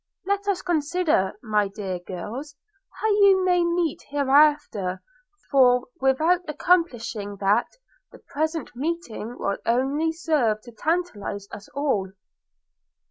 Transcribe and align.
–Let 0.25 0.47
us 0.47 0.63
consider, 0.63 1.33
my 1.43 1.67
dear 1.67 1.99
girls, 1.99 2.55
how 2.99 3.07
you 3.23 3.45
may 3.45 3.63
meet 3.63 4.01
hereafter; 4.09 5.03
for, 5.51 5.89
without 5.99 6.41
accomplishing 6.47 7.35
that, 7.37 7.67
the 8.11 8.17
present 8.17 8.75
meeting 8.75 9.37
will 9.37 9.59
only 9.63 10.11
serve 10.11 10.61
to 10.61 10.71
tantalize 10.71 11.47
us 11.51 11.69
all!' 11.75 12.13